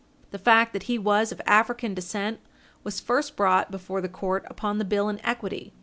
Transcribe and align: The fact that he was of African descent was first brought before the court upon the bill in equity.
The 0.31 0.39
fact 0.39 0.73
that 0.73 0.89
he 0.89 0.97
was 0.97 1.31
of 1.31 1.39
African 1.45 1.93
descent 1.93 2.39
was 2.83 2.99
first 2.99 3.35
brought 3.35 3.69
before 3.69 4.01
the 4.01 4.09
court 4.09 4.45
upon 4.49 4.79
the 4.79 4.83
bill 4.83 5.09
in 5.09 5.23
equity. 5.23 5.73